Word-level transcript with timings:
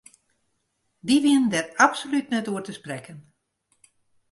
Dy 1.05 1.15
wienen 1.23 1.51
dêr 1.53 1.67
absolút 1.85 2.27
net 2.31 2.49
oer 2.51 2.63
te 2.65 2.73
sprekken. 2.79 3.17